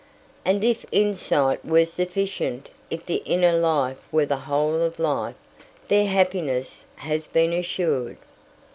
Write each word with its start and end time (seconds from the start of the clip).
And 0.43 0.63
if 0.63 0.83
insight 0.91 1.63
were 1.63 1.85
sufficient, 1.85 2.69
if 2.89 3.05
the 3.05 3.17
inner 3.23 3.51
life 3.53 3.99
were 4.11 4.25
the 4.25 4.35
whole 4.49 4.81
of 4.81 4.97
life, 4.97 5.35
their 5.89 6.07
happiness 6.07 6.85
has 6.95 7.27
been 7.27 7.53
assured. 7.53 8.17